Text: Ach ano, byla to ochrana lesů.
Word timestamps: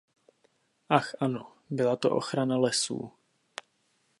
Ach 0.99 1.13
ano, 1.19 1.53
byla 1.69 1.95
to 1.95 2.11
ochrana 2.15 2.57
lesů. 2.57 3.11